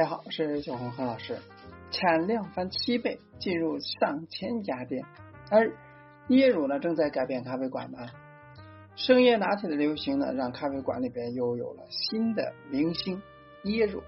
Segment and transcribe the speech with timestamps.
[0.00, 1.36] 大家好，我是小红何老师。
[1.90, 5.04] 产量翻七倍，进入上千家店，
[5.50, 5.70] 而
[6.28, 7.98] 椰乳呢正在改变咖啡馆呢。
[8.96, 13.20] 生椰拿铁的流行呢，让咖啡馆里边又有了新的明星
[13.64, 14.02] 椰乳。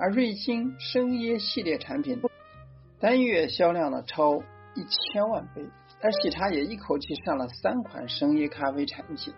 [0.00, 2.20] 而瑞幸生椰系列产品
[2.98, 4.42] 单月销量呢超
[4.74, 5.64] 一千万杯，
[6.02, 9.32] 而喜茶也一口气上了三款生椰咖啡产品。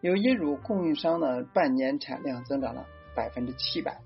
[0.00, 4.00] 有椰乳供应商呢，半年产量增长了百分之七百。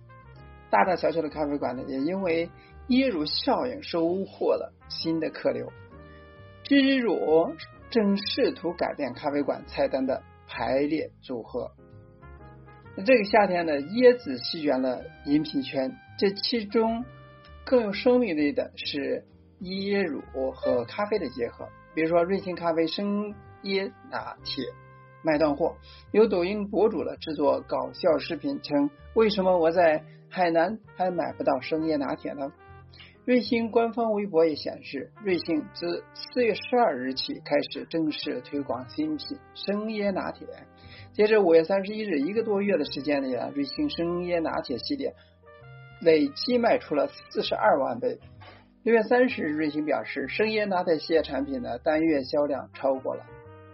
[0.70, 2.50] 大大小小的咖啡馆呢，也因为
[2.88, 5.72] 椰乳效应收获了新的客流。
[6.62, 7.54] 芝乳
[7.90, 11.70] 正试图改变咖啡馆菜单的排列组合。
[12.94, 17.04] 那这个夏天呢，椰子席卷了饮品圈，这其中
[17.64, 19.24] 更有生命力的是
[19.62, 20.22] 椰乳
[20.52, 21.66] 和咖啡的结合。
[21.94, 24.64] 比如说，瑞幸咖啡生椰拿铁
[25.22, 25.76] 卖断货，
[26.12, 32.52] 有抖音博主呢制作搞笑视频称：“为什么我在？”海南还买不到生椰拿铁呢。
[33.24, 40.46] 瑞幸官方微博也显示，瑞幸自四月十二日起开始正式推广新品生椰拿铁。
[41.12, 45.14] 截至五月三十一日，一个多月的时间里啊，瑞幸生椰拿铁系列
[46.00, 48.18] 累计卖出了四十二万杯。
[48.82, 53.24] 六月三十日，瑞幸表示，生椰拿铁系列产品的单月销量超过了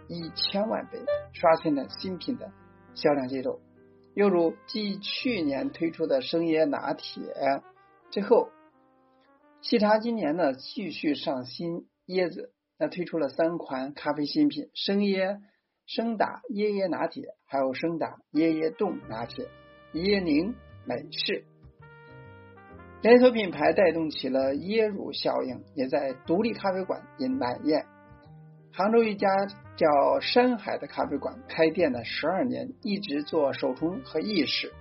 [0.09, 0.99] 一千万杯，
[1.31, 2.51] 刷新了新品的
[2.93, 3.61] 销量记录。
[4.15, 7.21] 又如继去年推出的生椰拿铁
[8.11, 8.49] 之后，
[9.61, 15.41] 喜茶今年呢继续上新椰子，那推出了三款咖啡新品：生椰
[15.85, 19.49] 生打椰椰拿铁，还有生打椰椰冻拿铁、
[19.93, 21.43] 椰柠美式。
[23.01, 27.85] 连锁品牌带动起了椰乳效应，也在独立咖啡馆引满宴。
[28.77, 29.29] 杭州一家
[29.77, 34.73] 叫山海的咖啡馆开店了十二年，一直做手冲和意式。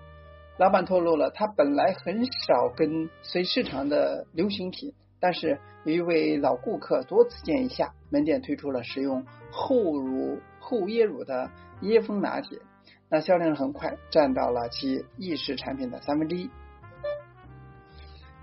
[0.58, 11.48] 老板透露了，他本来很少跟随市场的流行品，但是有一位老顾客多次建议下，门店推出了使用厚乳厚椰乳的
[11.82, 12.58] 椰风拿铁，
[13.08, 16.50] 那销量很快占到了其意式产品的三分之一。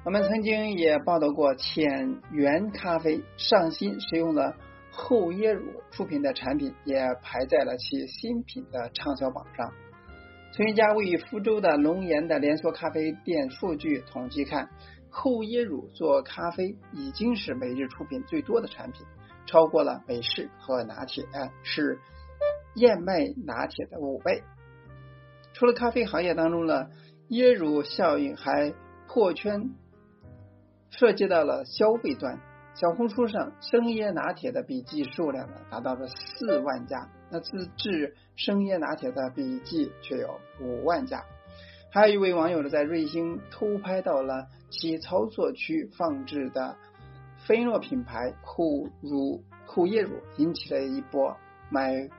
[0.05, 4.55] 我们曾经也报道过，浅源咖啡上新使用了。
[5.03, 9.73] 厚椰乳出品的产品也排在了其新品的畅销榜上。
[10.53, 14.69] 从一家位于福州的龙岩的连锁咖啡店数据统计看，
[15.09, 19.03] 厚椰乳做咖啡已经是每日出品最多的产品，
[19.47, 21.25] 超过了美式和拿铁，
[21.63, 21.97] 是
[22.75, 24.43] 燕麦拿铁的五倍。
[25.53, 26.89] 除了咖啡行业当中呢，
[27.29, 28.71] 椰乳效应还
[29.07, 29.71] 破圈，
[30.91, 32.39] 涉及到了消费端。
[32.81, 41.23] 小红书上生椰拿铁的笔记数量呢达到了四万加，那自制生椰拿铁的笔记却有五万加。
[41.91, 46.75] 还有一位网友呢在瑞星偷拍到了其操作区放置的
[47.45, 51.37] 菲诺品牌护乳护椰乳，引起了一波
[51.69, 52.09] 买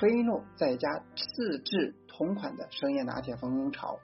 [0.00, 3.98] 菲诺在家自制同款的生椰拿铁风潮。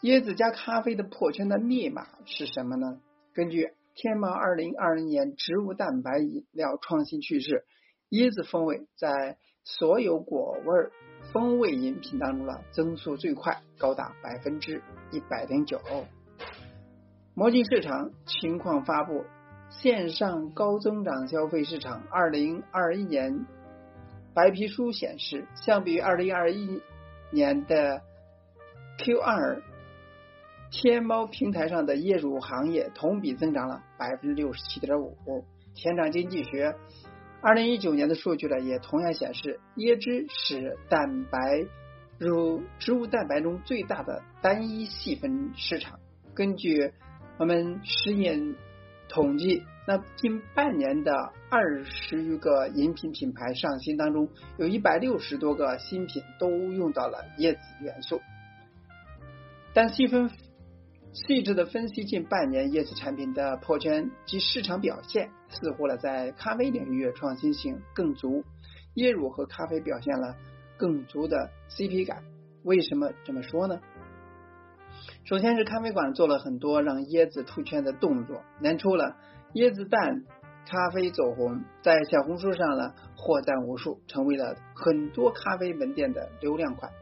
[0.00, 2.98] 椰子加咖啡的破圈的密码是什么呢？
[3.34, 7.64] 根据天猫二零二零年植物蛋白饮料创新趋势，
[8.10, 10.90] 椰子风味在所有果味
[11.32, 15.80] 风味饮品当中呢增速最快，高达百分之一百零九。
[17.34, 19.24] 魔镜市场情况发布，
[19.68, 23.46] 线上高增长消费市场二零二一年
[24.32, 26.80] 白皮书显示，相比于二零二一
[27.32, 28.00] 年的
[28.98, 29.60] Q 二。
[30.70, 35.16] 天猫平台上的椰乳行业同比增长了百分之六十七点五。
[35.74, 36.74] 天长经济学
[37.40, 41.64] 二零一九年的数据呢，也同样显示，椰汁是蛋白
[42.18, 45.98] 乳植物蛋白中最大的单一细分市场。
[46.34, 46.92] 根据
[47.38, 48.54] 我们实验
[49.08, 58.20] 统计，那近半年的二十余个饮品品牌上新当中，有一百六十多个新品都用到了椰子元素，
[59.72, 60.30] 但细分。
[61.12, 68.44] 细致的分析近半年椰子产品的破圈及市场表现，似乎呢在咖啡领域创新性更足，
[68.96, 70.36] 椰乳和咖啡表现了
[70.76, 72.22] 更足的 CP 感。
[72.62, 73.80] 为什么这么说呢？
[75.24, 79.16] 首先是咖啡馆做了很多让椰子出圈的动作，年初了
[79.54, 80.24] 椰子蛋
[80.66, 86.92] 咖啡走红，在小红书上呢获赞无数，成为了很多咖啡门店的流量款。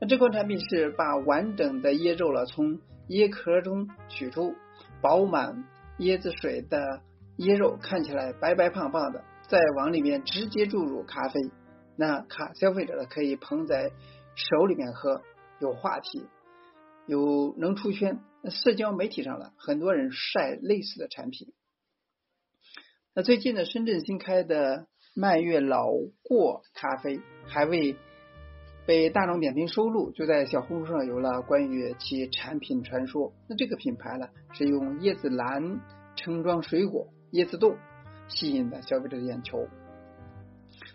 [0.00, 4.54] 那这款产品是把完整的椰肉了从椰壳中取出，
[5.00, 5.64] 饱满
[5.98, 7.02] 椰子水的
[7.38, 11.40] 椰肉看起来白白胖胖的，再往里面直接注入咖啡，
[11.96, 13.90] 那卡消费者呢可以捧在
[14.34, 15.22] 手里面喝，
[15.60, 16.26] 有话题。
[17.06, 18.18] 有能出圈。
[18.48, 21.52] 社交媒体上了很多人晒类似的产品。
[23.12, 25.88] 那最近呢，深圳新开的蔓越老
[26.22, 27.96] 过咖啡还未
[28.86, 33.32] 被大众点评收录，就在小红书上有了关于其产品传说。
[33.48, 35.80] 那这个品牌呢，是用椰子篮
[36.14, 37.76] 盛装水果，椰子冻
[38.28, 39.66] 吸引了消费者的眼球。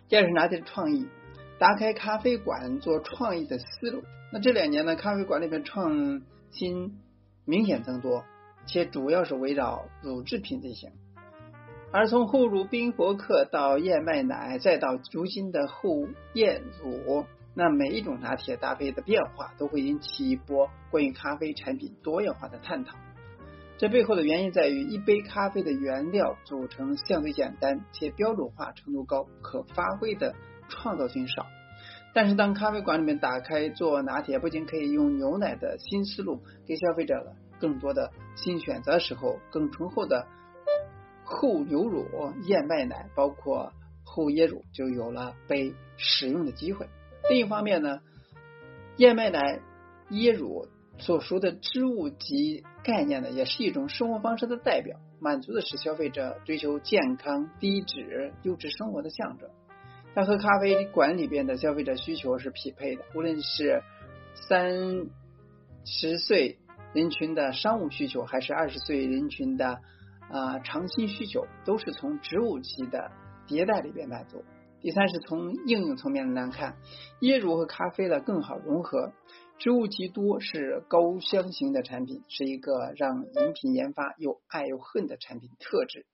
[0.07, 1.05] 第二是拿铁创意，
[1.59, 4.01] 打开咖啡馆做创意的思路。
[4.31, 6.21] 那这两年呢，咖啡馆里面创
[6.51, 6.97] 新
[7.45, 8.23] 明显增多，
[8.65, 10.91] 且主要是围绕乳制品进行。
[11.91, 22.97] 而从后乳冰博客到燕麦奶，再到如今的后燕乳，那每一种拿铁搭配的变化，都会引起一波关于咖啡产品多样化的探讨。
[23.77, 30.35] 这背后的原因在于，一杯咖啡的原料组成相对简单，且标准化程度高，可发挥的
[30.69, 31.47] 创造性少。
[32.13, 40.27] 但是，当咖啡馆里面打开做拿铁，不仅可以用牛奶的新思路给消费者了更多的新选择时候，更醇厚的。
[41.23, 42.05] 厚牛乳、
[42.41, 43.71] 燕麦奶，包括
[44.03, 46.89] 厚椰乳，就有了被使用的机会。
[47.29, 48.01] 另一方面呢，
[48.97, 49.59] 燕麦奶、
[50.09, 59.49] 椰乳所属的织物级概念呢，也是一种生活方式的代表，满足的是消费者追求健康、低脂、优质生活的象征。
[60.13, 63.81] 它和咖啡馆里边的消费者需求是匹配的，无论是
[64.33, 65.07] 三
[65.85, 66.57] 十岁
[66.93, 69.79] 人群的商务需求，还是二十岁人群的。
[70.29, 73.11] 啊，长期需求都是从植物级的
[73.49, 74.45] 迭代里边满足。
[74.81, 76.77] 第三是从应用层面来看，
[77.19, 79.11] 椰乳和咖啡的更好融合。
[79.59, 86.07] 植物极多是高香型的产品，是一个让饮品研发又爱又恨的产品特质。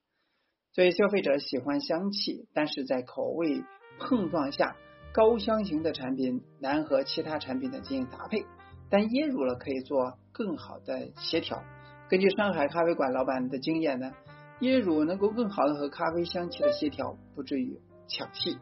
[0.74, 3.62] 所以消费者喜欢香气，但是在口味
[3.98, 4.76] 碰撞下，
[5.14, 8.44] 高香型的产品难和其他产品的进行搭配。
[8.90, 11.62] 但椰乳了可以做更好的协调。
[12.10, 14.12] 根据上海咖啡馆老板的经验呢，
[14.60, 18.58] 椰乳能够更好的和咖啡香气的协调，不至于抢戏。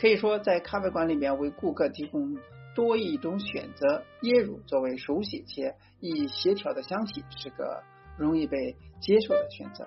[0.00, 2.36] 可以说，在咖啡馆里面为顾客提供
[2.74, 7.82] 多一种选择，椰乳作为手写且易协调的香气，是个
[8.16, 9.86] 容易被接受的选择。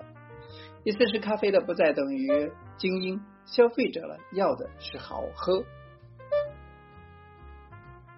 [0.84, 5.64] 第四是咖啡的不再等于精英，消费者了要的是好喝。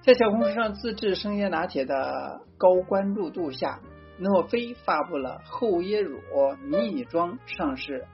[0.02, 3.80] 在小红书上自制生椰拿铁的高关注度下。
[4.22, 6.20] 诺菲发布了厚椰乳
[6.62, 8.06] 迷你装上市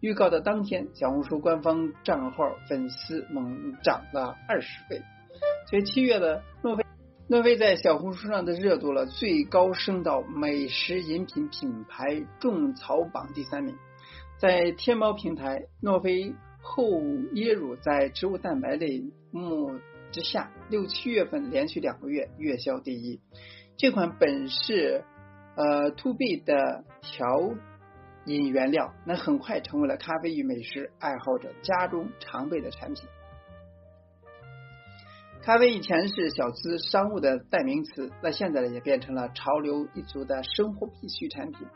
[0.00, 5.02] 预告的当天，小红书官方账号粉丝猛涨了二十倍。
[5.68, 6.84] 所以七月的诺菲，
[7.28, 13.76] 诺菲在小红书上的热度了最高升到美食饮品品牌种草榜第三名。
[14.38, 16.84] 在天猫平台，诺菲厚
[17.34, 19.02] 椰乳在植物蛋白类
[19.32, 19.78] 目
[20.12, 23.20] 之下，六七月份连续两个月月销第一。
[23.76, 25.04] 这款本是
[25.56, 27.50] 呃 to B 的调
[28.26, 33.08] 饮原料，那很快成为了咖啡与美食爱好者家中常备的产品。
[35.42, 41.66] 咖啡以前是小资商务的代名词，那现在呢也变成了潮流一族的生活必需产品。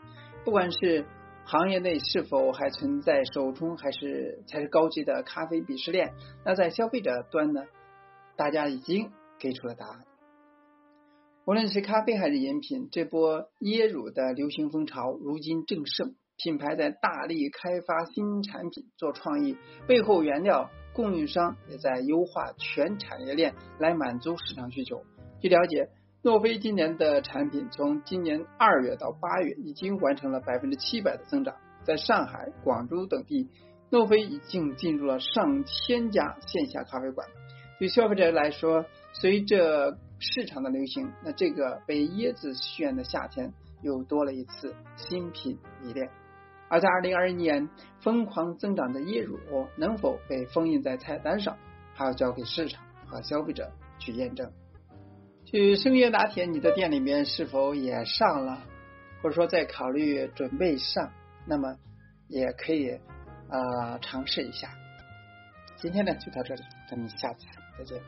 [0.45, 1.05] 不管是
[1.45, 6.13] 行业内是否还存在手冲还是才是高级的咖啡鄙视链，
[6.45, 7.63] 那在消费者端呢，
[8.35, 10.01] 大家已经给出了答案。
[11.45, 25.03] 无论是咖啡还是饮品，这波椰乳的流行风潮如今正盛，品牌在大力开发新产品做创意，背后原料供应商也在优化全产业链来满足市场需求。
[25.39, 25.89] 据了解，
[26.21, 33.49] 诺菲今年的产品从今年二月到八月已经完成了百分之七百的增长，在上海、广州等地，
[33.89, 37.27] 诺菲已经进入了上千家线下咖啡馆。
[37.79, 46.09] 对消费者来说，随着市场的流行，那这个被椰子炫的夏天又多了一次新品迷恋。
[46.73, 47.69] 而在二零二一年
[48.01, 49.37] 疯狂增长的椰乳
[49.75, 51.55] 能否被封印在菜单上，
[51.93, 54.51] 还要交给市场和消费者去验证。
[55.45, 58.63] 去生椰拿铁，你的店里面是否也上了，
[59.21, 61.11] 或者说在考虑准备上？
[61.45, 61.77] 那么
[62.27, 62.99] 也可以
[63.49, 64.71] 啊尝试一下。
[65.75, 67.45] 今天呢就到这里，咱们下次
[67.77, 68.01] 再见。